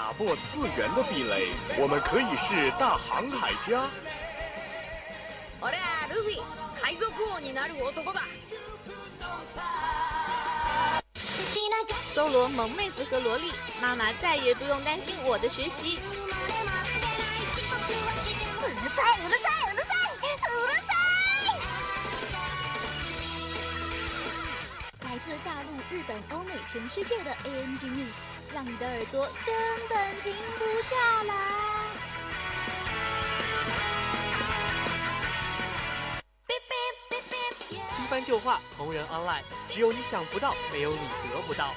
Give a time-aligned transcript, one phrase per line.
[0.00, 1.48] 打破次元的壁垒，
[1.78, 3.88] 我们可以是大航海家。
[5.60, 6.42] 俺はルフィ
[6.82, 8.22] 海賊王になる男だ
[12.14, 15.98] 搜罗萌妹子和萝莉，妈妈再也不用担心我的学习。
[15.98, 16.00] う
[18.82, 19.69] るさいうるさい
[25.91, 28.15] 日本、欧美、全世界的 ANG News，
[28.53, 29.53] 让你的耳朵根
[29.89, 31.35] 本停不下来。
[37.91, 40.99] 新番旧话，同人 online，只有你想不到，没有你
[41.29, 41.73] 得不到。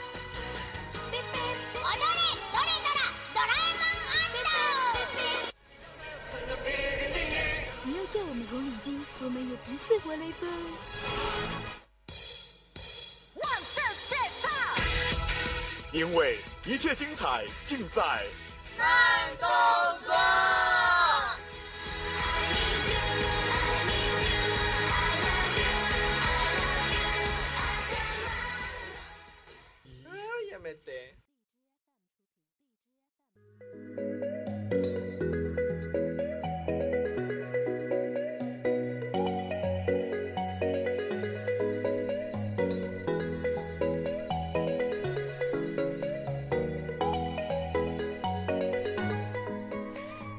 [7.83, 11.64] 不要叫我们红领巾，我们也不是活雷锋。
[15.95, 18.03] 因为一切精彩尽在
[18.77, 18.87] 慢
[19.39, 19.49] 动
[20.05, 20.74] 作。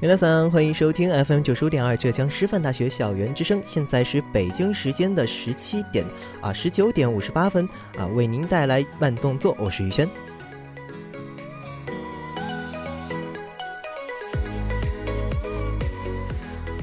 [0.06, 3.60] 皆さん，欢迎收听 FM 九十五点二浙江师范大学校园之声。
[3.64, 6.04] 现在是北京时间的十七点
[6.40, 7.68] 啊，十九点五十八分
[7.98, 10.08] 啊，为您带来慢动作，我是宇轩。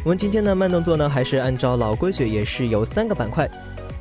[0.04, 3.50] 我们今天的慢动作呢，还是按照老规矩，也是有三个板块。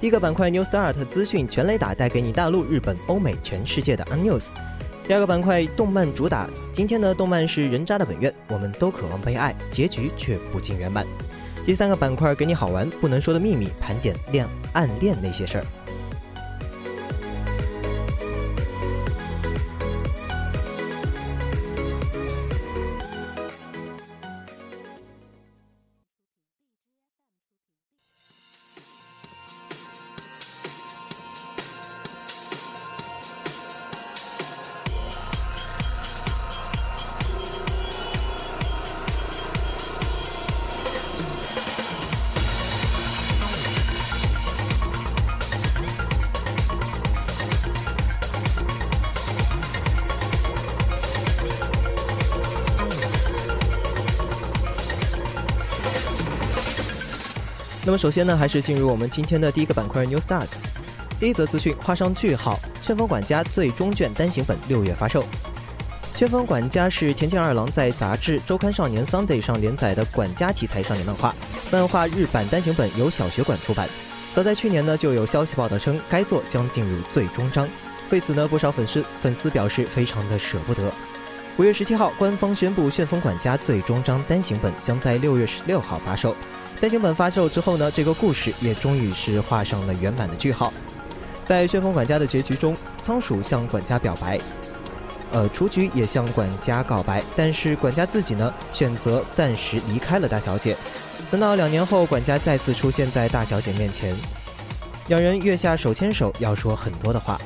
[0.01, 4.49] 第一个板块 New Start 资讯全雷打，带给你大陆、日本、欧美、全世界的 On News。
[5.07, 11.05] 第二个板块动漫主打，今天的动漫是《人渣的本愿》，我们都渴望被爱，结局却不尽圆满。
[11.67, 15.65] 第三个板块给你好玩不能说的秘密，盘点恋暗恋那些事儿。
[57.85, 60.47] 那么首先呢，还是进入我们今天的第一个板块 New Start。
[61.19, 65.23] 第一则资讯画上句号，《旋风管家》最终卷单行本六月发售。
[66.17, 71.35] 《旋风管家》是田径二郎在杂志周刊少年 Sunday 上连载的管家题材少年漫画，
[71.73, 73.89] 漫画日版单行本由小学馆出版。
[74.33, 77.69] 早在去年呢，就有消息报道称该作将进入最终章。
[78.11, 80.93] 为此呢，不少粉丝粉丝表示非常的舍不得。
[81.57, 86.37] 五月十七号，官方宣布《旋风管家》最终章单行本将在六月十六号发售。
[86.81, 90.73] 单行本发售之后呢，这个故事也终于是画上了圆满的句号。
[91.47, 94.41] 在旋风管家的结局中，仓鼠向管家表白，
[95.31, 100.77] 呃，雏菊也向管家告白，但是管家自己呢，选择暂时离开了大小姐。
[101.31, 104.17] 等到两年后，管家再次出现在大小姐面前，
[105.09, 107.41] 两人月下手牵手，要说很多的话。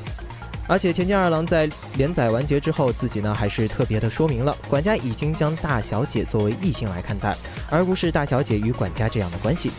[0.67, 7.35] 而且田径二郎在连载完结之后，自己呢还是特别的说明了，管家已经将大小姐作为异性来看待，
[7.69, 9.71] 而不是大小姐与管家这样的关系。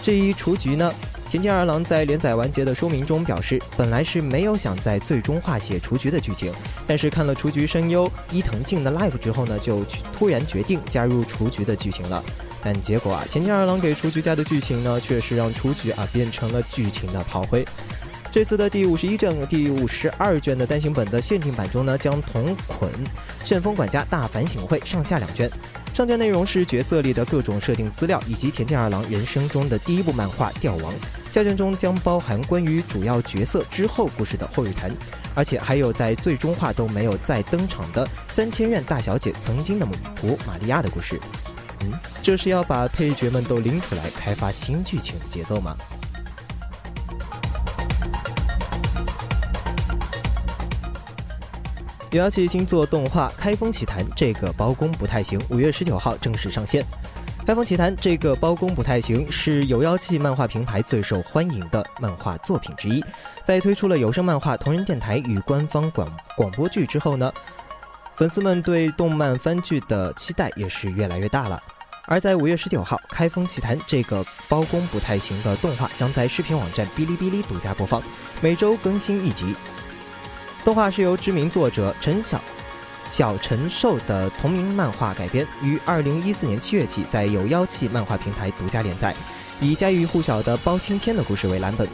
[0.00, 0.94] 至于雏菊呢，
[1.28, 6.52] 田径二郎在连载完结的说明中表示，本来是没有想在最终化写雏菊的剧情，
[6.86, 9.82] 但是看了雏菊声优伊藤静的 live 之后呢，就
[10.16, 12.22] 突然决定加入雏菊的剧情了。
[12.62, 17.64] 但结果啊，田径二郎给雏菊加的剧情呢，却是让雏菊啊变成了剧情的炮灰。
[18.38, 22.88] 这次的第五十一卷、第五十二卷的单行本的限定版中呢，将同捆
[23.44, 25.50] 《旋风管家大反省会》上下两卷。
[25.92, 30.92] 上卷内容是角色里的各种设定资料，以及田径二郎人生中的第一部漫画《吊王》。
[31.32, 34.88] 下卷中将包含关于主要角色之后故事的后日谈，
[35.34, 41.20] 而且还有在最终话都没有再登场的三千院大小姐曾经的母仆玛利亚的故事。
[41.80, 41.92] 嗯，
[42.22, 45.76] 这是要把配角们都拎出来开发新剧情的节奏吗？
[52.10, 56.82] 有妖气星座动画《开封奇谭》这个包公不太行，五月十九号正式上线。
[57.46, 63.04] 《开封奇谭》这个包公不太行是有妖气漫画平台最受欢迎的漫画作品之一。
[63.44, 67.30] 在推出了有声漫画、同人电台与官方广广播剧之后呢，
[68.16, 71.62] 粉丝们对动漫番剧的期待也是越来越大了。
[72.06, 78.02] 而在五月十九号，《开封奇谭》这个包公不太行的动画将在视频网站哔哩哔哩独家播放，
[78.40, 79.54] 每周更新一集。
[80.68, 82.38] 动画是由知名作者陈晓。
[83.06, 89.16] 小陈寿的同名漫画改编，于二零一四年七月起在有妖气漫画平台独家连载，
[89.62, 91.88] 以家喻户晓的包青天的故事为蓝本。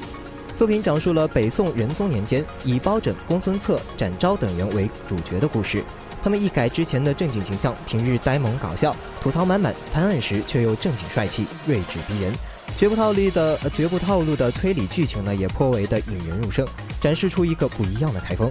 [0.56, 5.84] 作品讲述了北宋仁宗年间以包拯、公孙策、展昭等人为主角的故事。
[6.24, 12.32] 他们一改之前的正经形象，平日呆萌搞笑、吐槽满满，谈案时却又正经帅气、睿智逼人。
[12.78, 16.66] 绝不套路的绝不套路的推理剧情呢，也颇为的引人入胜，
[16.98, 18.50] 展示出一个不一样的台风。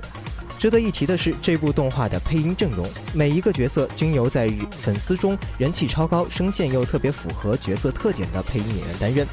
[0.59, 9.25] 值得一提的是，这部动画的配音阵容，每一个角色均由在于粉丝中人气超高、声线又特别符合角色特点的配音演员担任。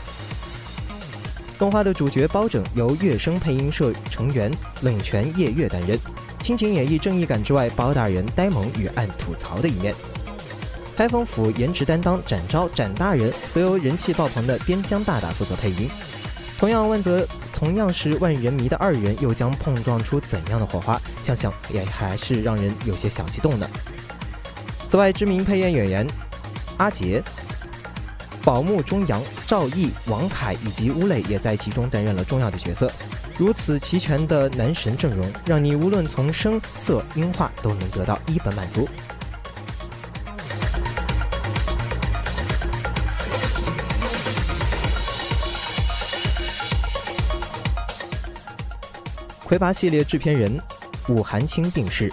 [1.59, 4.51] 动画的主角包拯由乐声配音社成员
[4.81, 5.99] 冷泉夜月担任，
[6.43, 9.95] 亲情演绎正义感之外，包大人呆萌与爱吐槽的一面。
[10.97, 15.89] 开封府颜值担当展昭展大人，则由人气爆棚的边疆大大负责配音。
[16.59, 17.27] 同样万泽。
[17.53, 20.99] 同样是万人迷的二人，又将碰撞出怎样的火花？
[21.23, 23.69] 想想也还是让人有些小激动呢。
[24.89, 26.07] 此外，知名配音演员
[26.79, 27.23] 阿杰、
[28.43, 32.91] 宝木中阳、赵毅、王凯以及吴磊也在其中担任了重要的角色。
[33.41, 38.87] 如此齐全的男神阵容，让你无论从声色音画都能得到一本满足。
[49.43, 50.61] 魁拔系列制片人
[51.09, 52.13] 武寒青病逝，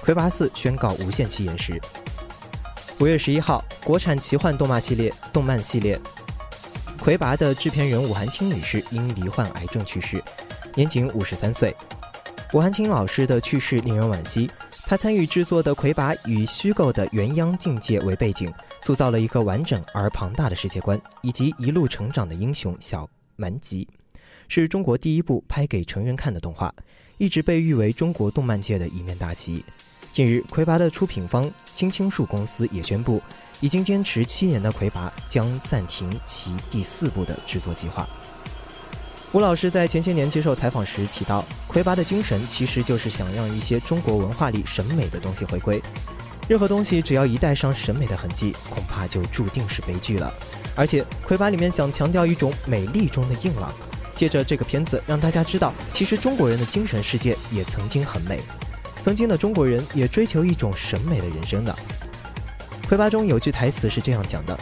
[0.00, 1.76] 魁拔四宣告无限期延时。
[3.00, 6.00] 五月十一号，国产奇幻动漫系列动漫系列
[7.00, 10.22] 魁拔的制片人武寒青女士因罹患癌症去世，
[10.78, 11.74] 年仅五十三岁。
[12.52, 14.48] 武寒青老师的去世令人惋惜，
[14.86, 18.48] 他参与制作的魁拔以虚构的元央境界为背景，
[18.80, 23.88] 塑造了一个完整而庞大的世界观，以及一路成长的英雄小蛮吉。
[24.46, 26.72] 是中国第一部拍给成人看的动画，
[27.16, 29.64] 一直被誉为中国动漫界的一面大旗。
[30.12, 33.20] 近日，魁拔的出品方青青树公司也宣布，
[33.58, 38.08] 已经坚持七年的魁拔将暂停其第四部的制作计划。
[39.32, 45.82] 吴老师在前些年接受采访时提到，魁拔的精神其实就是想让一些中国文化里审美的东西回归。
[46.48, 50.32] 任何东西只要一带上审美的痕迹，恐怕就注定是悲剧了。
[50.74, 53.70] 而且，魁拔里面想强调一种美丽中的硬朗。
[54.14, 58.40] 借着这个片子，让大家知道，其实中国人的精神世界也曾经很美，
[59.04, 61.76] 曾经的中国人也追求一种审美的人生的。
[62.88, 64.58] 魁拔中有句台词是这样讲的：“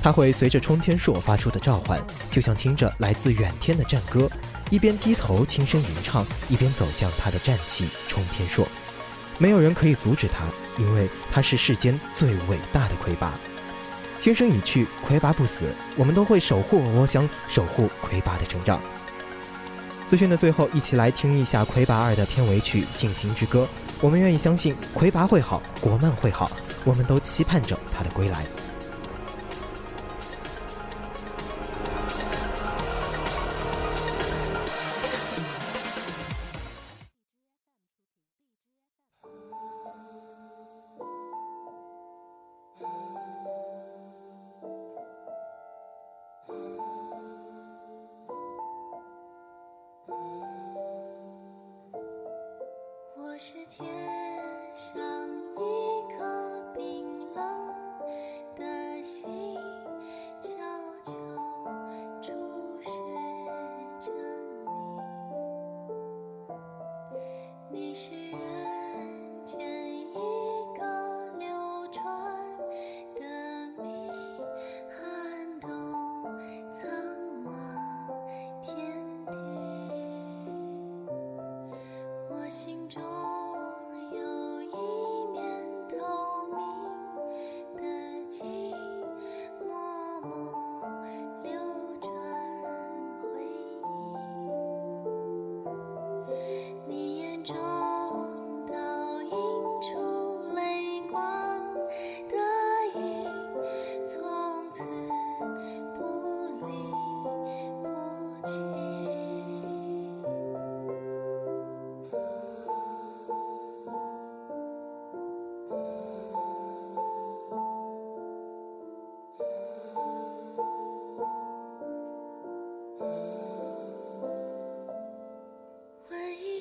[0.00, 2.00] 他会随着冲天朔发出的召唤，
[2.30, 4.30] 就像听着来自远天的战歌，
[4.70, 8.66] 一边低头轻声吟唱，一边走向他的战旗冲天朔。
[9.38, 10.44] 没有人可以阻止他，
[10.82, 13.32] 因为他是世间最伟大的魁拔。”
[14.20, 18.80] 先生已去，魁拔不死，我们都会守护我乡，守护魁拔的成长。
[20.08, 23.64] 资讯的最后，一起来听一下《魁拔二》的片尾曲《静心之歌》。
[24.00, 26.50] 我们愿意相信魁拔会好，国漫会好，
[26.84, 28.44] 我们都期盼着他的归来。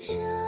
[0.07, 0.46] 生，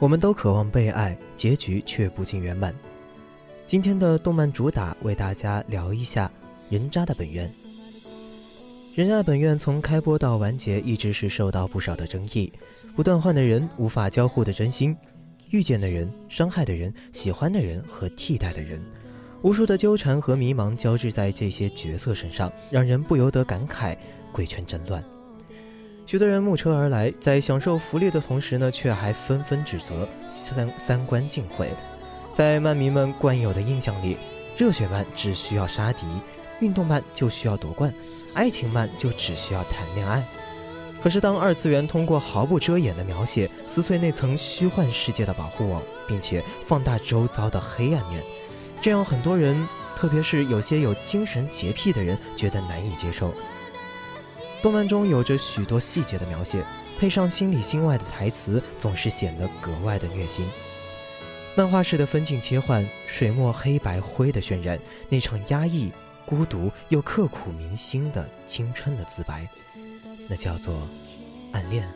[0.00, 2.72] 我们都渴望被爱，结局却不尽圆满。
[3.66, 6.30] 今天的动漫主打为大家聊一下
[6.72, 7.48] 《人渣的本愿》。
[8.94, 12.52] 《人渣的本愿》从开播到完结，一直是受到不少的争议。
[12.94, 14.96] 不断换的人，无法交互的真心，
[15.50, 18.80] 遇见的人，伤害的人，喜欢的人和替代的人，
[19.42, 23.96] 无数的纠缠和迷茫交织在这些角色身上，让人不由得感慨：
[24.30, 25.02] 鬼圈真乱。
[26.08, 31.68] 许多人慕车而来，在享受福利的同时呢，却还纷纷指责三三观尽毁。
[32.34, 34.16] 在漫迷们惯有的印象里，
[34.56, 36.06] 热血漫只需要杀敌，
[36.60, 37.92] 运动漫就需要夺冠，
[38.32, 40.24] 爱情漫就只需要谈恋爱。
[41.02, 48.24] 可是，当二次元通过毫不遮掩的描写撕碎那层虚幻世界的保护网，并且放大周遭的黑暗面，
[48.80, 53.30] 这让很多人，特别是有些有精神洁癖的人，觉得难以接受。
[54.60, 56.64] 动漫中有着许多细节的描写，
[56.98, 60.44] 配上心里心外的台词，总是显得格外的虐心。
[61.54, 65.92] 漫画式的分镜切换，水墨黑白灰的渲染，那场压抑、
[66.26, 69.48] 孤独又刻骨铭心的青春的自白，
[70.28, 70.74] 那叫做
[71.52, 71.88] 暗恋。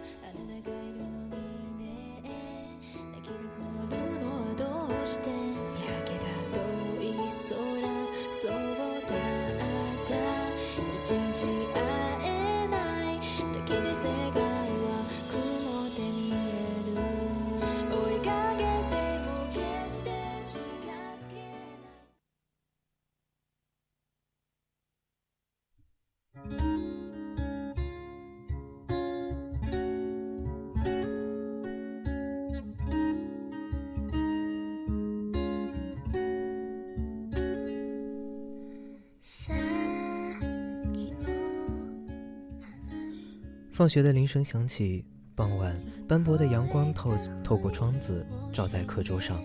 [43.82, 49.42] 放学的铃声响起，傍晚斑驳的阳光透透过窗子照在课桌上，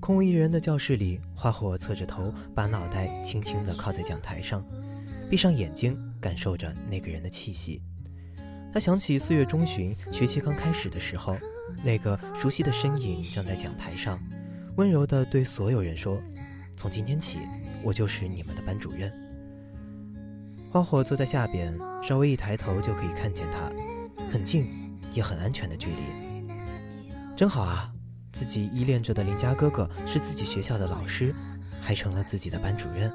[0.00, 4.62] 空无一人的教室里，花火侧着头，把脑袋轻轻地靠在讲台上，
[5.30, 7.80] 闭上眼睛，感受着那个人的气息。
[8.70, 11.34] 他想起四月中旬学期刚开始的时候，
[11.82, 14.20] 那个熟悉的身影站在讲台上，
[14.76, 16.20] 温柔地对所有人说
[16.76, 17.38] ：“从今天起，
[17.82, 19.10] 我就是你们的班主任。”
[20.70, 21.72] 花火坐在下边，
[22.06, 23.70] 稍微一抬头就可以看见他，
[24.30, 24.68] 很近
[25.14, 25.96] 也很安全的距离。
[27.34, 27.90] 真好啊，
[28.30, 31.34] 自己依恋着的邻家哥哥是自己学校的老师，
[31.80, 33.10] 还成了自己的班主任，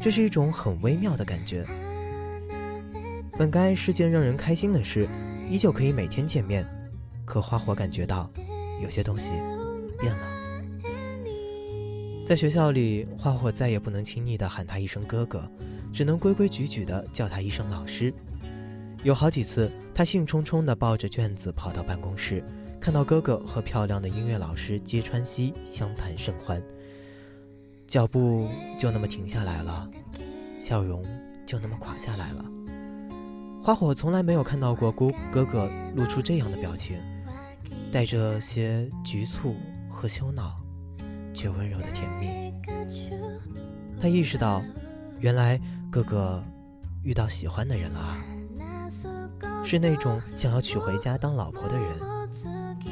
[0.00, 1.66] 这是一种很微妙的感觉。
[3.36, 5.08] 本该是件让人开心的事，
[5.50, 6.64] 依旧可以每天见面，
[7.24, 8.30] 可花火感觉到
[8.80, 9.30] 有些东西
[9.98, 10.20] 变了。
[12.24, 15.50] 在学校里，花火再也不能轻易地喊他一声哥哥。
[15.92, 18.12] 只能规规矩矩地叫他一声老师。
[19.02, 22.44] 有好几次，他兴冲冲地抱着卷子跑到办公室，
[22.78, 26.62] 看到哥哥和漂亮的音乐老师揭川西相谈甚欢，
[27.86, 28.46] 脚步
[28.78, 29.90] 就那么停下来了，
[30.60, 31.02] 笑容
[31.46, 32.44] 就那么垮下来了。
[33.62, 36.98] 花火从来没有看到过姑哥哥露出这样的表情，
[37.90, 39.56] 带着些局促
[39.88, 40.60] 和羞恼，
[41.32, 42.52] 却温柔的甜蜜。
[43.98, 44.62] 他意识到，
[45.20, 45.58] 原来。
[45.90, 46.40] 哥哥
[47.02, 48.24] 遇到喜欢的人了啊，
[49.64, 51.98] 是那种想要娶回家当老婆的人，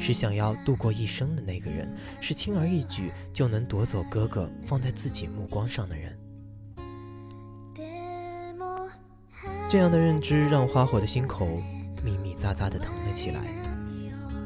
[0.01, 6.19] 是想要度过一生的那个人，是轻而易举就能夺走哥哥放在自己目光上的人。
[9.69, 11.47] 这样的认知让花火的心口
[12.03, 13.41] 密密匝匝的疼了起来。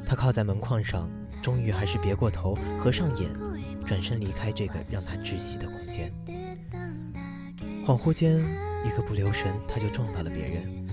[0.06, 1.10] 他靠在门框上，
[1.42, 3.30] 终于还是别过头，合上眼，
[3.84, 6.12] 转身离开这个让他窒息的空间。
[7.86, 8.40] 恍惚间，
[8.86, 10.88] 一个不留神，他就撞到了别人。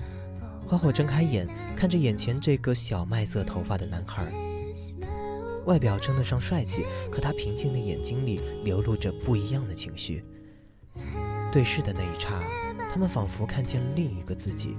[0.67, 4.29] 花火睁开眼，看着眼前这个小麦色头发的男孩，
[5.65, 10.21] 外表称得上帅气，可他平静的眼睛里流露着不一样的情绪。
[11.49, 12.43] 对视的那一刹，
[12.91, 14.75] 他们仿佛看见另一个自己。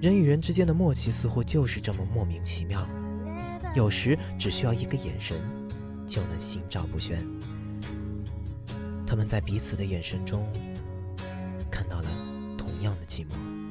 [0.00, 2.80] 人与人之间的默契似乎就是这么莫名其妙，
[3.74, 5.36] 有时只需要一个眼神，
[6.06, 7.18] 就能心照不宣。
[9.06, 10.42] 他们在彼此的眼神中。
[11.88, 12.08] 到了
[12.56, 13.66] 同样的寂寞。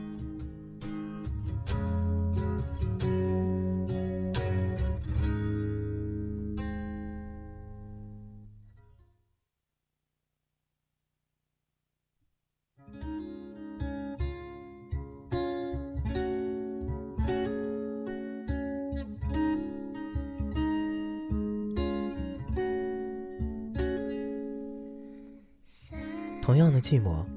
[26.45, 27.34] 同样的寂寞。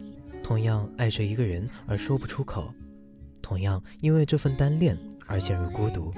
[0.49, 2.73] 同样爱着一个人而说不出口，
[3.43, 6.11] 同样因为这份单恋而陷入孤独。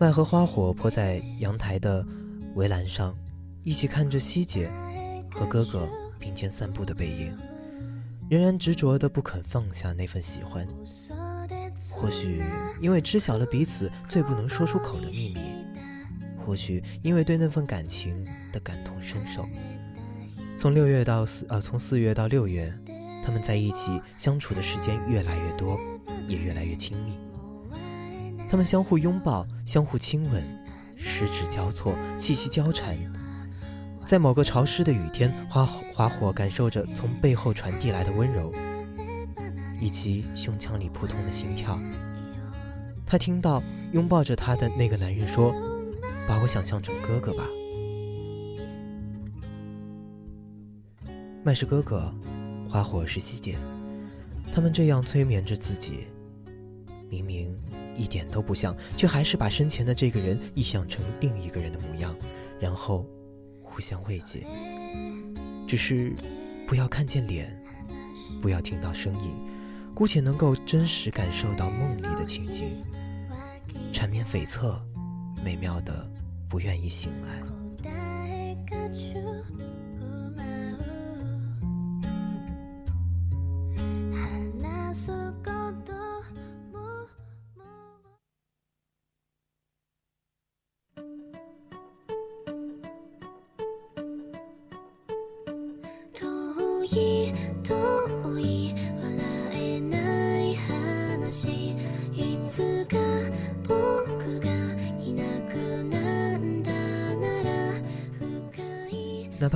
[0.00, 2.04] 麦和花火泼在阳台的
[2.56, 3.16] 围栏上，
[3.62, 4.68] 一起看着希姐
[5.30, 7.32] 和哥哥并肩散步的背影，
[8.28, 10.66] 仍然执着的不肯放下那份喜欢。
[11.92, 12.42] 或许
[12.80, 15.38] 因为知晓了彼此最不能说出口的秘密，
[16.44, 19.46] 或许因为对那份感情的感同身受。
[20.58, 22.76] 从六月到四，呃，从四月到六月，
[23.24, 25.80] 他们在一起相处的时间越来越多，
[26.28, 27.18] 也越来越亲密。
[28.48, 30.44] 他们相互拥抱，相互亲吻，
[30.96, 32.96] 十指交错，气息交缠。
[34.06, 38.52] 在某个潮湿的雨天，花花火感受着从背后传递来的温柔，
[39.80, 41.80] 以及胸腔里扑通的心跳。
[43.06, 45.54] 他听到拥抱着他的那个男人说
[46.28, 47.48] ：“把我想象成哥哥吧。”
[51.42, 52.12] 麦是哥哥，
[52.74, 53.56] 花火是希姐，
[54.52, 56.08] 他们这样催眠着自己，
[57.08, 57.56] 明明。
[57.96, 62.12] 一点都不像，却还是把生前的这个人臆想成另一个人的模样，
[62.58, 63.06] 然后
[63.62, 64.44] 互相慰藉。
[65.68, 66.12] 只是
[66.66, 67.56] 不要看见脸，
[68.42, 69.30] 不要听到声音，
[69.94, 72.82] 姑且能够真实感受到梦里的情景，
[73.92, 74.80] 缠绵悱恻，
[75.44, 76.10] 美妙的
[76.48, 77.63] 不愿意醒来。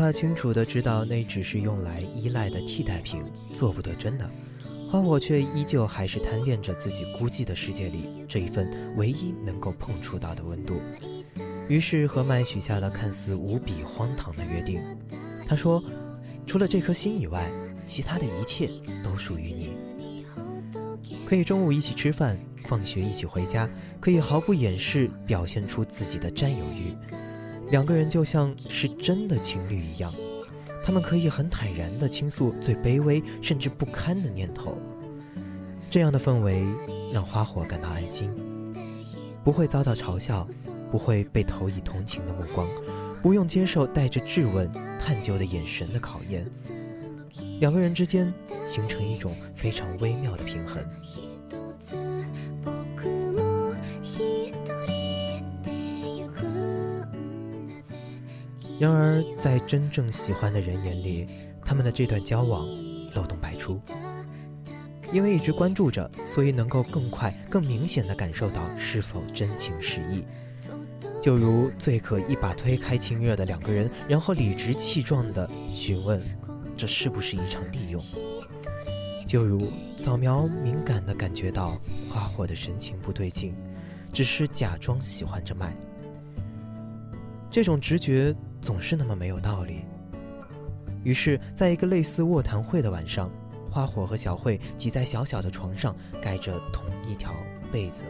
[0.09, 4.27] 他清楚的知道那只是用来依赖的替代品，做不得真的，
[4.91, 10.81] 花火却依旧还是贪恋着自己孤寂的世界里这一份唯一能够碰触到的温度。
[11.69, 14.81] 于是和麦许下了看似无比荒唐的约定。
[15.47, 15.85] 他说。
[16.47, 17.47] 除了这颗心以外，
[17.87, 18.71] 其他的一切
[19.05, 19.77] 都属于你。
[21.27, 23.69] 可以中午一起吃饭，放学一起回家，
[24.01, 26.97] 可以毫不掩饰表现出自己的占有欲。
[27.71, 30.13] 两个人就像是真的情侣一样，
[30.85, 34.79] 他们可以很坦然地倾诉最卑微甚至不堪的念头。
[35.91, 36.65] 这样的氛围
[37.13, 38.31] 让花火感到安心，
[39.45, 40.49] 不会遭到嘲笑，
[40.91, 42.67] 不会被投以同情的目光。
[43.21, 46.47] 不用接受带着质问、探究的眼神的考验，
[47.59, 48.33] 两个人之间
[48.65, 50.83] 形成一种非常微妙的平衡。
[58.79, 61.27] 然而，在真正喜欢的人眼里，
[61.65, 62.67] 他们的这段交往
[63.15, 63.81] 漏洞百出。
[65.11, 70.23] 因为一直关注着，所以能够更快、更明显地感受到是否真情实意。
[71.23, 76.23] 就如最可一把推开亲热的两个人，然后理直气壮地询问
[76.77, 78.03] ：“这是不是一场利用？”
[79.27, 79.67] 就如
[80.01, 83.55] 早苗敏感地感觉到花火的神情不对劲，
[84.13, 85.75] 只是假装喜欢着麦。
[87.51, 89.85] 这种直觉总是那么没有道理。
[91.05, 93.31] 于是，在一个类似卧谈会的晚上，
[93.71, 97.33] 花火和小慧挤在小小的床上，盖着同一条
[97.73, 98.03] 被子，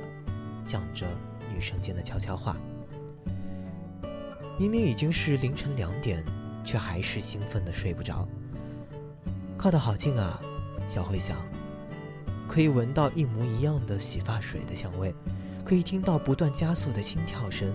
[0.66, 1.06] 讲着
[1.54, 2.56] 女生间的悄悄话。
[4.58, 6.24] 明明已经是凌晨两点，
[6.64, 8.26] 却还是兴奋的睡不着。
[9.56, 10.40] 靠得好近啊，
[10.88, 11.36] 小慧想，
[12.48, 15.14] 可以闻到一模一样的洗发水的香味，
[15.64, 17.72] 可以听到不断加速的心跳声，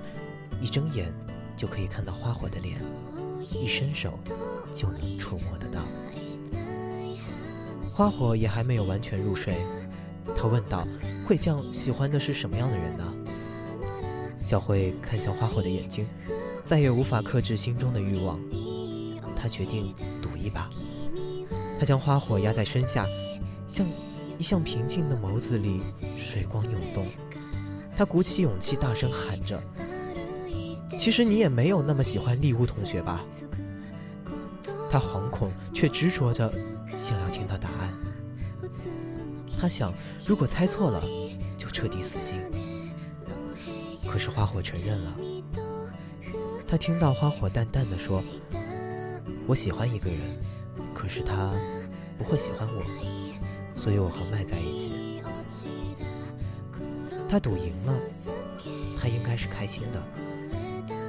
[0.59, 1.13] 一睁眼
[1.63, 2.76] 就可以看到花火的脸，
[3.49, 4.19] 一伸手
[4.76, 5.82] 就能触摸得到。
[7.89, 9.56] 花火也还没有完全入睡，
[10.36, 10.86] 他问道
[11.26, 13.13] ：“慧酱喜欢的是什么样的人呢？”
[14.45, 16.06] 小慧看向花火的眼睛。
[16.65, 18.38] 再也无法克制心中的欲望，
[19.34, 20.69] 他决定赌一把。
[21.80, 23.08] 他将花火压在身下，
[23.69, 23.88] 像
[24.38, 25.80] 一向平静的眸子里
[26.17, 27.06] 水光涌动。
[27.97, 29.63] 他鼓起勇气，大声喊着
[30.97, 33.23] ：“其实你也没有那么喜欢丽乌同学吧？”
[34.89, 36.51] 他惶恐却执着着
[36.97, 37.93] 想要听到答案。
[39.60, 39.93] 他想，
[40.25, 41.03] 如果猜错了，
[41.58, 42.38] 就彻底死心。
[44.08, 45.15] 可是花火承认了。
[46.67, 48.23] 他听到花火淡淡的说
[49.47, 50.19] ：“我喜欢一个人，
[50.93, 51.51] 可是他
[52.17, 52.84] 不会喜欢我，
[53.75, 55.21] 所以我和麦在一起。”
[57.29, 57.99] 他赌赢了，
[58.95, 60.03] 他应该是开心的，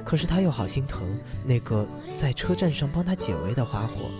[0.05, 4.11] 可是他又好心疼那个在车站上帮他解围的花火，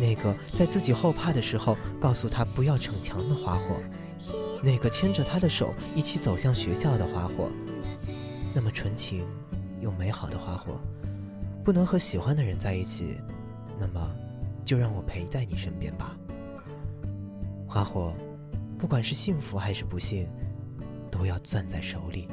[0.00, 3.76] 那个在自己后怕的时候告诉他不要逞强的花火，
[4.60, 7.48] 那个牵着他的手一起走向学校的花火。
[8.52, 9.24] 那么纯情
[9.80, 10.80] 又美好的花火，
[11.64, 13.16] 不能和喜欢的人在一起，
[13.78, 14.10] 那么
[14.64, 16.16] 就让我陪在你身边吧。
[17.68, 18.12] 花火，
[18.78, 20.28] 不管是幸福还是不幸，
[21.10, 22.28] 都要攥在手里。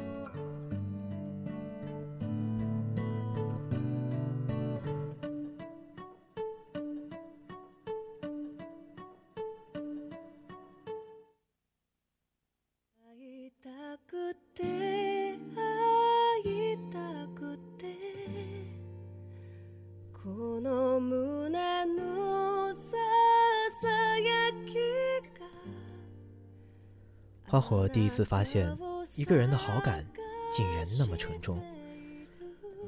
[27.52, 28.74] 花火第一次发现，
[29.14, 30.06] 一个人的好感
[30.50, 31.62] 竟然那么沉重。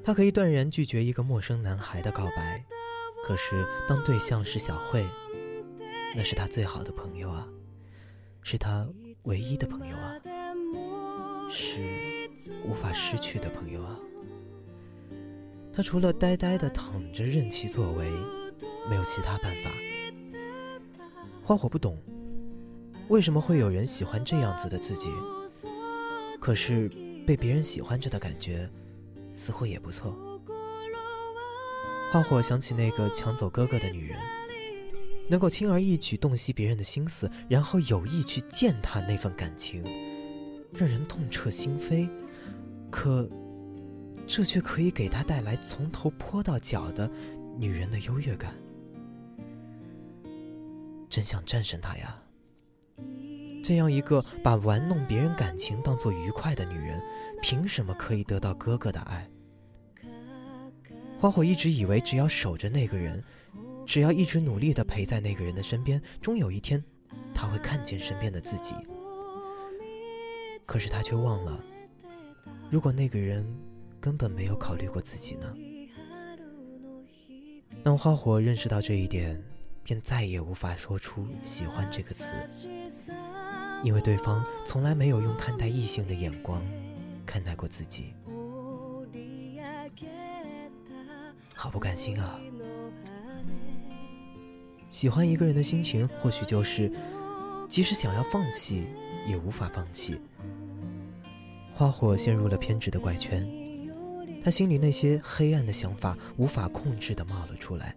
[0.03, 2.65] 他可以断然拒绝一个陌生男孩的告白，
[3.27, 5.07] 可是当对象是小慧，
[6.17, 7.47] 那是他最好的朋友啊，
[8.41, 8.89] 是他
[9.25, 10.15] 唯一的朋友啊，
[11.51, 12.31] 是
[12.65, 14.01] 无法失去的朋友啊。
[15.75, 18.11] 他除了呆呆的躺着任其作为，
[18.89, 19.71] 没有其他办法。
[21.43, 21.99] 花火不懂，
[23.09, 25.09] 为什么会有人喜欢这样子的自己？
[26.41, 26.89] 可是
[27.27, 28.69] 被别人喜欢着的感觉，
[29.35, 30.17] 似乎也不错。
[32.13, 34.19] 花火想起那个抢走哥哥的女人，
[35.29, 39.83] 能够轻而易举洞悉别人的心思，然后有意去践踏那份感情，
[40.73, 42.09] 让人痛彻心扉。
[42.91, 43.29] 可，
[44.27, 47.11] 这却可以给他带来从头泼到脚的
[47.59, 48.55] 女人的优越感。
[51.09, 52.21] 真想战胜她呀！
[53.65, 57.03] 这样一个把玩弄别人感情当做愉快的女人，
[57.41, 59.27] 凭什么可以得到哥哥的爱？
[61.19, 63.25] 花火一直以为，只要守着那个人，
[63.87, 66.85] 只要一直努力地陪在那个人的身边，终有一天，
[67.35, 68.75] 他会看见身边的自己。
[70.67, 71.59] 可是他却忘了，
[72.69, 73.47] 如果那个人
[73.99, 75.57] 根本没有考虑过自己呢？
[77.83, 79.43] 当花火认识到这一点，
[79.83, 82.35] 便再也无法说出“喜欢”这个词。
[83.85, 86.61] 因为对方从来没有用看待异性的眼光
[87.27, 88.15] 看待过自己，
[91.55, 92.41] 好不甘心啊！
[94.91, 96.91] 喜欢一个人的心情，或许就是
[97.69, 98.87] 即使想要放弃，
[99.27, 100.19] 也无法放弃。
[101.75, 103.47] 花火陷入了偏执的怪圈，
[104.43, 107.95] 他心里那些黑暗的想法无法控制的冒了出来，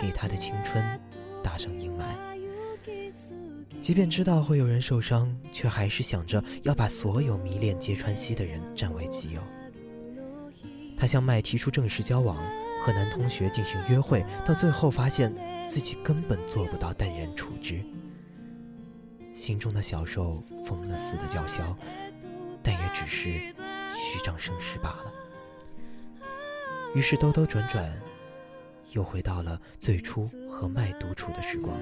[0.00, 0.82] 给他的青春
[1.42, 2.33] 打上阴霾。
[3.84, 9.42] 即便知道会有人受伤，却还是想着要把所有迷恋揭川西的人占为己有。
[10.96, 12.38] 他向麦提出正式交往，
[12.82, 15.30] 和男同学进行约会，到最后发现
[15.68, 17.84] 自己根本做不到淡然处之。
[19.34, 20.30] 心中的小兽
[20.64, 21.76] 疯了似的叫嚣，
[22.62, 25.12] 但也只是虚张声势罢了。
[26.94, 27.92] 于是兜兜转转，
[28.92, 31.76] 又回到了最初和麦独处的时光。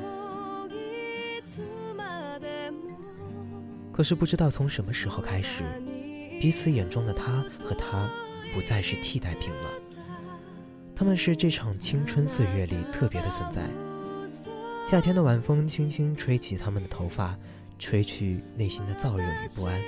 [3.92, 5.62] 可是不知道从什么时候开始，
[6.40, 8.09] 彼此眼中的他和她
[8.55, 9.70] 不再是替代品了。
[10.96, 13.62] 他们是这场青春岁月里特别的存在。
[14.88, 17.38] 夏天的晚风轻轻吹起他们的头发，
[17.78, 19.81] 吹去内心的燥热与不安。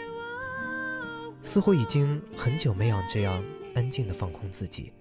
[1.43, 3.43] 似乎已经很久没有这样
[3.75, 4.93] 安静的放空自己，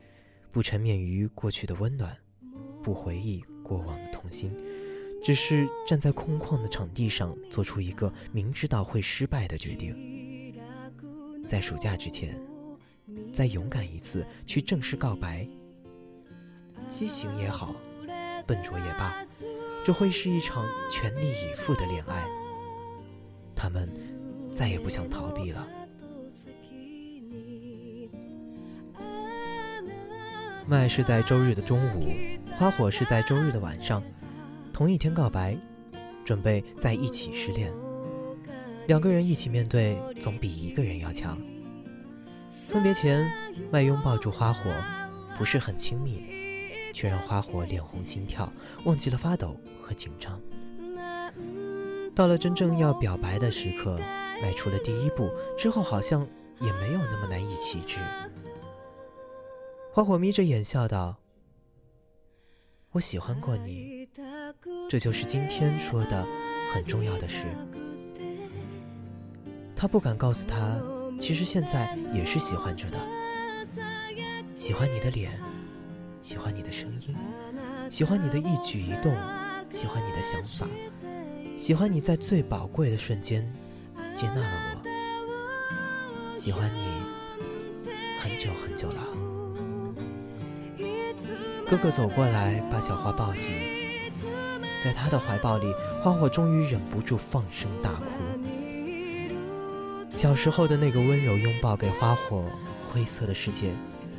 [0.52, 2.16] 不沉湎于过去的温暖，
[2.82, 4.54] 不回忆过往的痛心。
[5.24, 9.96] 只是站在空旷的场地上，做出一个明知道会失败的决定。
[11.48, 12.38] 在暑假之前，
[13.32, 15.48] 再勇敢一次去正式告白。
[16.90, 17.74] 畸形也好，
[18.46, 19.16] 笨拙也罢，
[19.86, 22.28] 这会是一场全力以赴的恋爱。
[23.56, 23.90] 他们
[24.54, 25.66] 再也不想逃避了。
[30.68, 32.14] 麦是在周日的中午，
[32.58, 34.04] 花火是在周日的晚上。
[34.74, 35.56] 同一天告白，
[36.26, 37.72] 准备在一起失恋。
[38.88, 41.40] 两个人一起面对，总比一个人要强。
[42.50, 43.32] 分别前，
[43.72, 44.74] 麦拥抱住花火，
[45.38, 46.24] 不是很亲密，
[46.92, 48.52] 却让花火脸红心跳，
[48.84, 50.42] 忘记了发抖和紧张。
[52.16, 54.00] 到了真正要表白的时刻，
[54.42, 56.28] 迈出了第一步，之后好像
[56.60, 58.00] 也没有那么难以启齿。
[59.92, 61.18] 花火眯着眼笑道
[62.94, 64.03] ：“我喜欢过你。”
[64.90, 66.26] 这就是今天说的
[66.74, 67.46] 很重要的事。
[69.76, 70.80] 他不敢告诉他，
[71.20, 72.98] 其实现在也是喜欢着的，
[74.58, 75.32] 喜欢你的脸，
[76.22, 77.16] 喜欢你的声音，
[77.90, 79.14] 喜欢你的一举一动，
[79.72, 80.68] 喜欢你的想法，
[81.58, 83.52] 喜欢你在最宝贵的瞬间
[84.16, 87.02] 接纳了我，喜欢你
[88.22, 89.04] 很久很久了。
[91.70, 93.52] 哥哥走过来，把小花抱紧，
[94.84, 98.06] 在他的怀抱里，花火终于忍不住放声大哭。
[100.10, 102.44] 小时候的那个温柔拥抱，给花火
[102.92, 103.72] 灰色的世界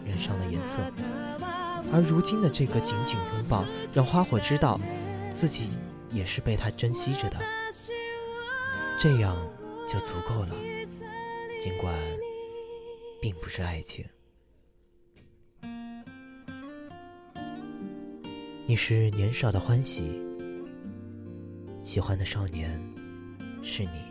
[0.07, 0.79] 染上了颜色，
[1.92, 4.81] 而如今的这个紧紧拥抱，让花火知道，
[5.35, 5.68] 自己
[6.11, 7.37] 也是被他珍惜着的，
[8.98, 9.37] 这样
[9.87, 10.57] 就足够了。
[11.61, 11.94] 尽管
[13.20, 14.05] 并不是爱情，
[18.66, 20.20] 你是年少的欢喜，
[21.84, 22.80] 喜欢的少年
[23.62, 24.03] 是你。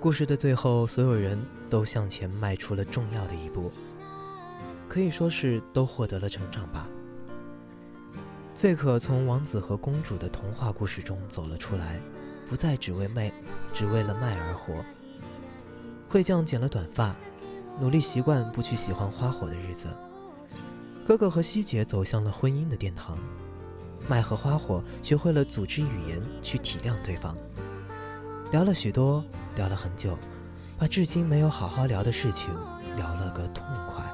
[0.00, 3.70] 故事的最后，所有人都向前迈出了重要的一步，
[4.88, 6.88] 可以说是都获得了成长吧。
[8.56, 12.00] 翠可从王子和公主的童话故事中走了出来，
[12.48, 13.30] 不再只为卖，
[13.74, 14.74] 只为了卖而活。
[16.08, 17.14] 惠将剪了短发，
[17.78, 19.86] 努力习惯不去喜欢花火的日子。
[21.06, 23.18] 哥哥和希姐走向了婚姻的殿堂，
[24.10, 27.36] 麦和花火学会了组织语言去体谅对方，
[28.50, 29.24] 聊了许多。
[29.56, 30.16] 聊了很久，
[30.78, 32.48] 把至今没有好好聊的事情
[32.96, 34.04] 聊了个痛快。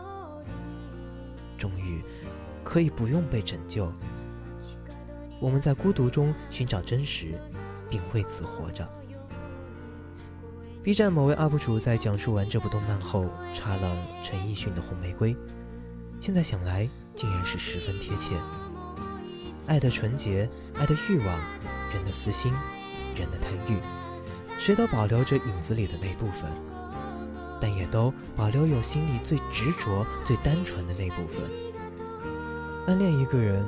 [1.59, 2.03] 终于，
[2.65, 3.93] 可以不用被拯救。
[5.39, 7.39] 我们在孤独中寻找真实，
[7.91, 8.89] 并为此活着。
[10.83, 15.35] B 站某位 UP 主在讲述完这部动漫后，插了陈奕迅的《红玫瑰》，
[16.19, 18.35] 现在想来，竟然是十分贴切。
[19.67, 21.39] 爱的纯洁，爱的欲望，
[21.93, 22.53] 人的私心，
[23.15, 23.79] 人的贪欲。
[24.59, 26.51] 谁都保留着影子里的那部分，
[27.61, 31.43] 但也都保留有心里最执着、最单纯的那部分。
[32.87, 33.65] 暗恋一个人，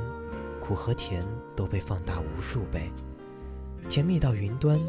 [0.61, 1.23] 苦和甜
[1.55, 2.91] 都被放大无数倍，
[3.89, 4.81] 甜蜜到云端，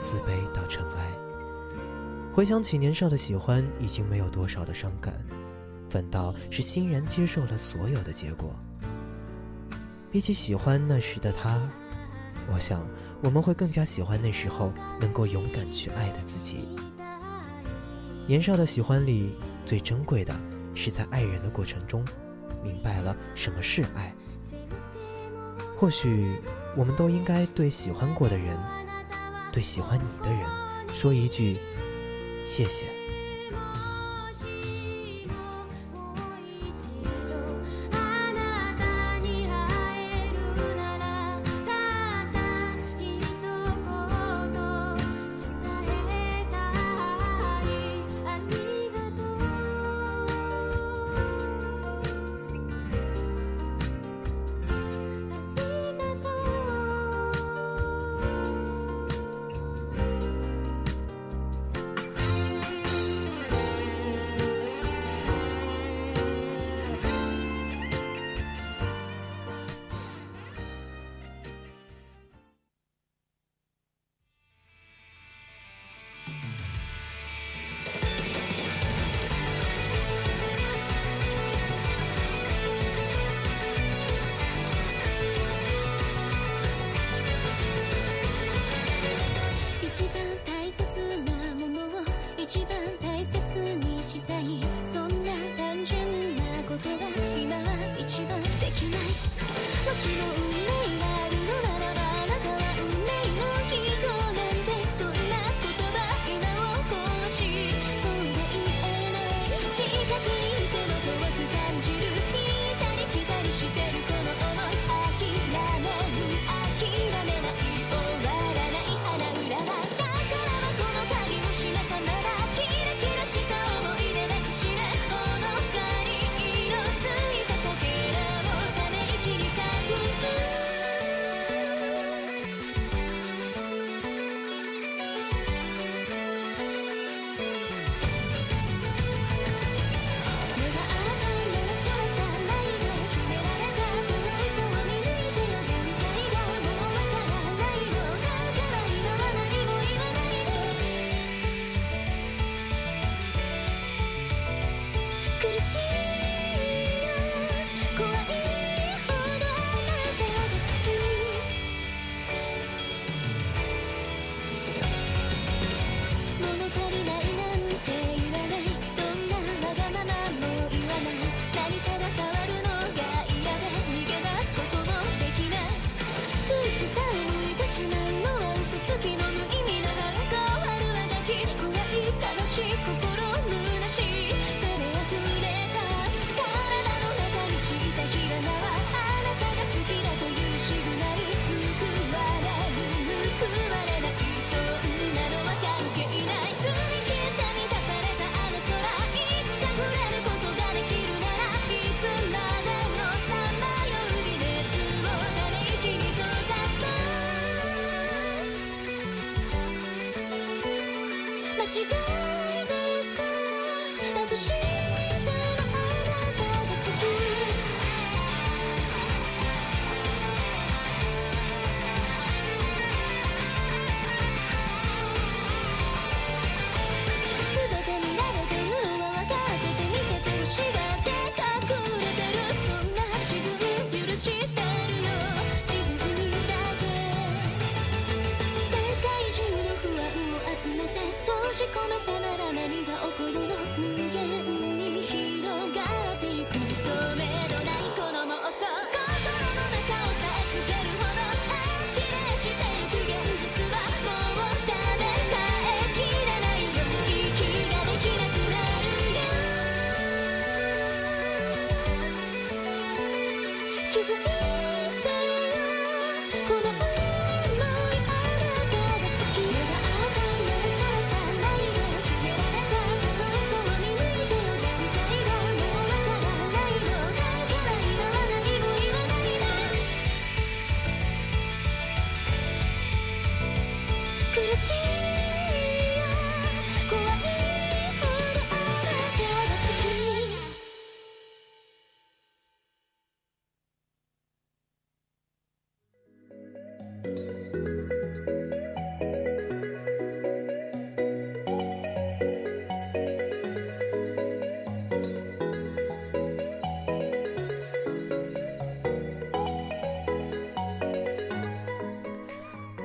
[0.00, 1.12] 自卑到尘埃。
[2.32, 5.12] 回想起年少的喜欢，已经没有多少的伤感，
[5.90, 8.54] 反倒是欣然接受了所有的结果。
[10.18, 11.56] 比起喜欢那时的他，
[12.52, 12.84] 我想。
[13.22, 16.76] 我们会更加喜欢那时候能够勇敢去爱的自己。
[18.26, 20.34] 年少的喜欢里，最珍贵的
[20.74, 22.04] 是在爱人的过程中，
[22.64, 24.12] 明白了什么是爱。
[25.78, 26.34] 或许，
[26.76, 28.58] 我们都应该对喜欢过的人，
[29.52, 30.42] 对喜欢你的人，
[30.96, 31.58] 说一句
[32.44, 32.86] 谢谢。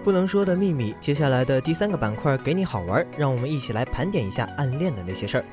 [0.04, 5.45] 不能说的秘密，接下来的第三个板块给你好玩，让我们一起来盘点一下暗恋的那些事儿。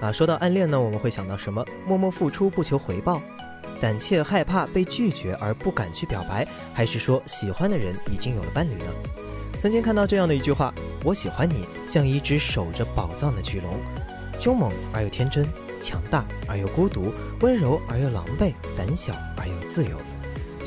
[0.00, 1.64] 啊，说到暗恋呢，我们会想到什么？
[1.84, 3.20] 默默付出不求回报，
[3.80, 8.92] 胆怯害怕被拒绝而不敢去表白，还是说喜欢的人已经有了伴侣呢？
[9.60, 10.72] 曾经看到这样的一句话
[11.04, 13.74] ：“我喜欢你，像一只守着宝藏的巨龙，
[14.38, 15.44] 凶猛而又天真，
[15.82, 19.90] 强大而又孤独，温柔而又狼狈，胆小而又自由。”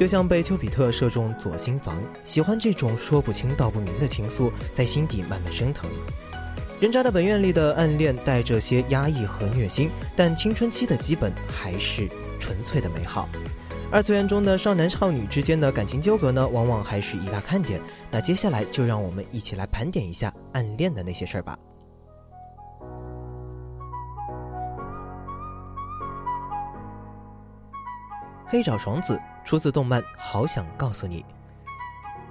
[0.04, 5.90] 就像被丘比特射中左心房，喜欢这种说不清道不明的情愫，在心底慢慢升腾。
[6.82, 13.30] 人渣的本愿里的暗恋带着些压抑和虐心，但青春期的基本还是纯粹的美好。
[13.94, 17.80] 二次元中的少男少女之间的感情纠葛呢，往往还是一大看点。
[18.12, 21.58] 那接下来就让我们一起来盘点一下暗恋的那些事儿吧。
[28.50, 31.22] 黑爪爽子出自动漫《好想告诉你》。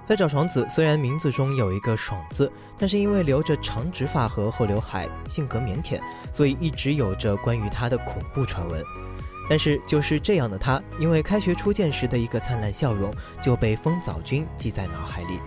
[0.05, 5.97] 黑爪爽子虽然名字中有一个“爽”字，但是因为留着长直发和厚刘海，性格腼腆，
[6.31, 8.83] 所以一直有着关于他的恐怖传闻。
[9.49, 15.39] 但是就是这样的他，因为开学初见时的一个灿烂笑容，就被风早君记在脑海里。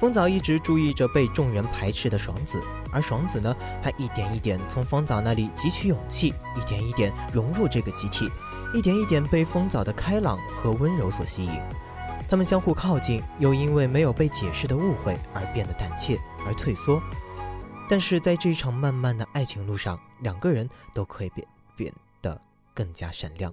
[0.00, 2.60] 风早一直注意着被众人排斥的爽子，
[2.92, 8.28] 而爽子呢，他一点一点从风早那里汲取勇气，一点一点融入这个集体。
[8.74, 11.60] 一点一点被风早的开朗和温柔所吸引，
[12.28, 17.00] 他们相互靠近，又因为没有被解释的误会而变得胆怯而退缩。
[17.88, 21.46] 但是在这场漫漫的爱情路上，两个人都可以变
[21.76, 22.38] 变得
[22.74, 23.52] 更加闪亮。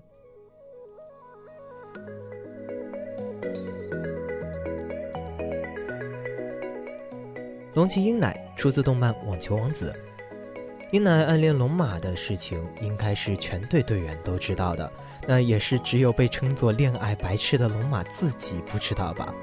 [7.76, 9.96] 龙崎英乃出自动漫《网球王子》。
[10.94, 14.92] 英乃暗恋龙马的事情，应该是全队队员都知道的。
[15.28, 19.34] 那也是只有被称作恋爱白痴的龙马自己不知道吧？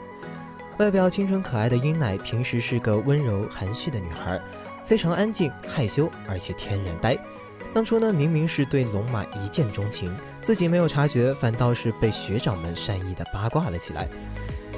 [0.78, 4.40] 外表清纯可爱的英奶，平时是个温柔含蓄的女孩，
[4.86, 7.18] 非常安静害羞，而且天然呆。
[7.74, 10.08] 当初呢，明明是对龙马一见钟情，
[10.40, 14.06] 自己没有察觉，反倒是被学长们善意的八卦了起来。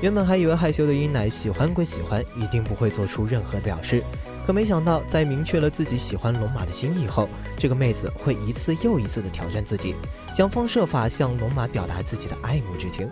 [0.01, 4.03] 原本还以为害羞的英奶喜欢归喜欢，一定不会做出任何表示。
[4.45, 9.95] 可没想到，在明确了自己喜欢龙马的心意后，这个妹子会一次又一次的挑战自己，
[10.35, 13.09] 想方设法向龙马表达自己的爱慕之情。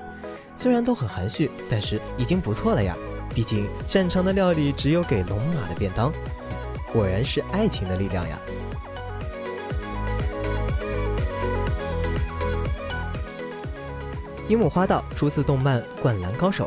[0.57, 2.97] 虽然都很含蓄，但是已经不错了呀。
[3.33, 6.13] 毕竟擅长的料理只有给龙马的便当，
[6.93, 8.41] 果然是爱情的力量呀。
[14.49, 16.67] 樱木花道出自动漫《灌篮高手》，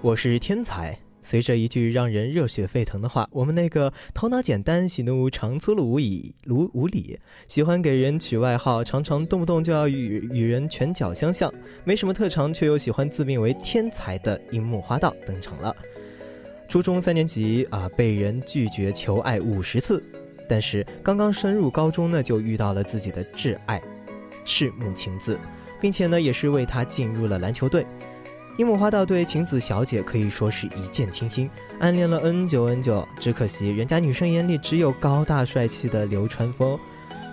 [0.00, 1.03] 我是天才。
[1.24, 7.18] 随着一句让人热血沸腾的话，我们那个头脑简单、喜怒常粗鲁无以无无礼，
[7.48, 11.52] 喜欢给人取外号，常常动不动就要与与人拳脚相向，
[11.82, 15.74] 没什么特长却又喜欢自命为天才的樱木花道登场了。
[16.68, 20.04] 初中三年级啊，被人拒绝求爱五十次，
[20.46, 23.82] 但是刚刚升入高中呢，就遇到了自己的挚爱
[24.44, 25.38] 赤木晴子，
[25.80, 27.86] 并且呢，也是为他进入了篮球队。
[28.56, 31.50] 樱木花道对晴子小姐可以说是一见倾心，
[31.80, 36.78] 暗恋了 N 久 N 久，只可惜人家女生眼里只有高大帅气的流川枫，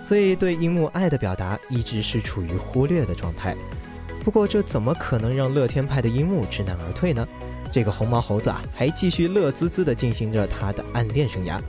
[0.04, 3.56] 所以对樱木爱的表达一直是处于忽略的状态。
[4.24, 7.26] 不过这怎么可能让乐天派的樱木知难而退呢？
[7.70, 11.60] 这个红毛猴子啊，还继续乐滋滋地进行着他的暗恋生涯。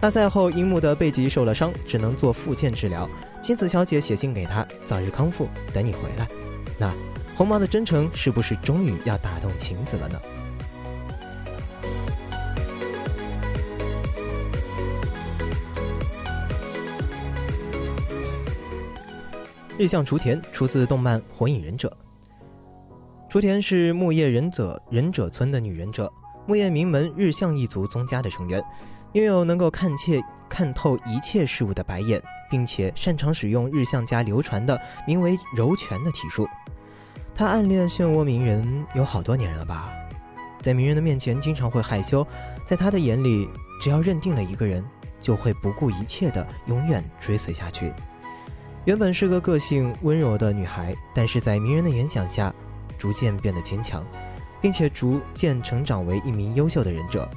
[0.00, 3.08] 大赛后，樱木的背脊受了伤，只能做复健治疗。
[3.40, 6.28] 晴子小姐写信给他，早日康复，等你回来。
[6.78, 6.92] 那。
[7.34, 10.20] 红毛的真诚是不是终于要打动晴子了呢？
[19.78, 21.88] 日向雏田出自动漫《火影忍者》。
[23.32, 26.12] 雏田是木叶忍者忍者村的女忍者，
[26.46, 28.62] 木叶名门日向一族宗家的成员，
[29.14, 36.46] 拥有能够看切看透一切事物的白眼，并且擅长使用日向家流传的名为柔拳的体术。
[37.34, 39.90] 他暗恋漩涡鸣人有好多年了吧，
[40.60, 42.26] 在鸣人的面前经常会害羞，
[42.66, 43.48] 在他的眼里，
[43.80, 44.84] 只要认定了一个人，
[45.20, 47.92] 就会不顾一切的永远追随下去。
[48.84, 52.52] 原本是个个性温柔的女孩，但是在鸣人的影响下，
[52.98, 54.04] 逐渐变得坚强，
[54.60, 57.28] 并且逐渐成长为一名优秀的忍者。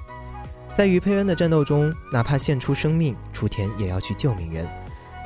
[0.73, 4.67] 在与佩恩的战斗中，哪怕献出生命，雏田也要去救鸣人。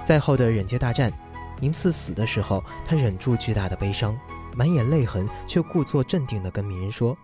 [0.06, 1.12] 在后的忍界大战，
[1.60, 4.18] 宁次死的时候，他忍住巨大的悲伤。
[4.56, 7.18] 满眼泪痕，却故作镇定地跟鸣人说：“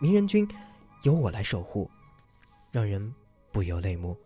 [0.00, 0.48] 鸣人君，
[1.02, 1.90] 由我来守护。”
[2.72, 3.14] 让人
[3.52, 4.16] 不由泪目。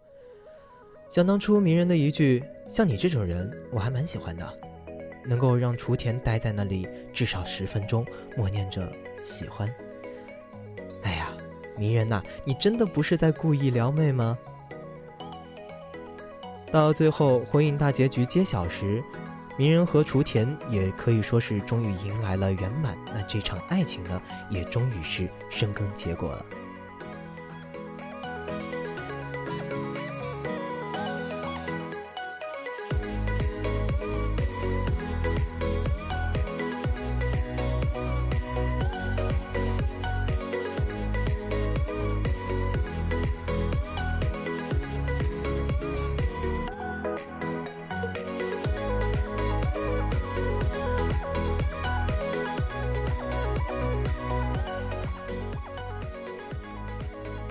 [1.11, 4.59] 想当初鸣人的一句“像你这种人，我还蛮喜欢的”，
[5.25, 8.05] 能够让雏田待在那里至少十分钟，
[8.37, 8.93] 默念着
[9.23, 9.73] 喜欢。
[11.03, 11.33] 哎呀，
[11.77, 14.39] 鸣人呐，你真的不是在故意撩妹吗？
[16.73, 19.03] 到最后婚姻大结局揭晓时。
[19.57, 26.45] 鸣人和雏田也可以说是终于迎来了圆满，那这场爱情呢，也终于是生根结果了。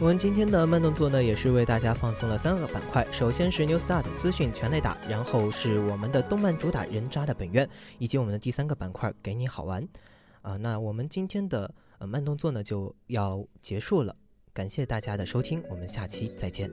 [0.03, 3.07] 我们今天的慢动作呢，也是为大家放松了三个板块。
[3.09, 7.67] 首先是 New Start 资讯全雷打，然后是我们的动漫主打人渣的本愿，
[7.99, 9.87] 以及我们的第三个板块给你好玩。
[10.41, 14.13] 啊，那我们今天的呃慢动作呢就要结束了，
[14.51, 16.69] 感谢大家的收听，我们下期再见。